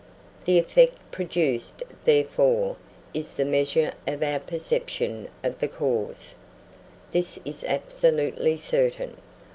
The 0.45 0.57
effect 0.57 0.97
produced 1.11 1.83
therefore 2.05 2.75
is 3.13 3.35
the 3.35 3.45
measure 3.45 3.93
of 4.07 4.23
our 4.23 4.39
perception 4.39 5.29
of 5.43 5.59
the 5.59 5.67
cause. 5.67 6.33
This 7.11 7.37
is 7.45 7.63
absolutely 7.65 8.57
certain. 8.57 9.17